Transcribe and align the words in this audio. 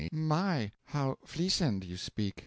My! 0.11 0.71
how 0.85 1.19
fliessend 1.27 1.85
you 1.85 1.95
speak! 1.95 2.33